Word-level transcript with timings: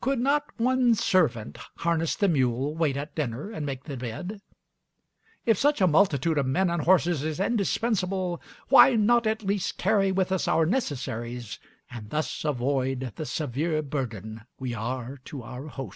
Could 0.00 0.18
not 0.18 0.44
one 0.56 0.96
servant 0.96 1.56
harness 1.76 2.16
the 2.16 2.26
mule, 2.26 2.74
wait 2.74 2.96
at 2.96 3.14
dinner, 3.14 3.52
and 3.52 3.64
make 3.64 3.84
the 3.84 3.96
bed? 3.96 4.40
If 5.46 5.56
such 5.56 5.80
a 5.80 5.86
multitude 5.86 6.36
of 6.36 6.46
men 6.46 6.68
and 6.68 6.82
horses 6.82 7.22
is 7.22 7.38
indispensable, 7.38 8.42
why 8.70 8.96
not 8.96 9.24
at 9.24 9.44
least 9.44 9.78
carry 9.78 10.10
with 10.10 10.32
us 10.32 10.48
our 10.48 10.66
necessaries, 10.66 11.60
and 11.92 12.10
thus 12.10 12.44
avoid 12.44 13.12
the 13.14 13.24
severe 13.24 13.80
burden 13.82 14.40
we 14.58 14.74
are 14.74 15.16
to 15.26 15.44
our 15.44 15.68
hosts?... 15.68 15.86